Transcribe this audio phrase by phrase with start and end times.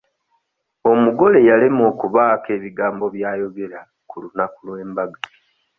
[0.91, 5.19] Omugole yalemwa okubaako ebigambo by'ayogera ku lunaku lw'embaga.